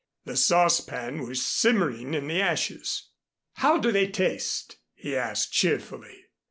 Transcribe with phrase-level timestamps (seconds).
[0.25, 3.09] The saucepan was simmering in the ashes.
[3.57, 6.23] "How do they taste?" he asked cheerfully.